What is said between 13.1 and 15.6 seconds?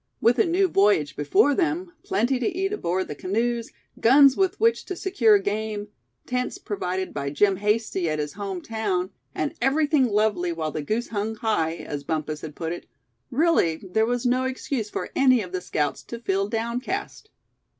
really there was no excuse for any of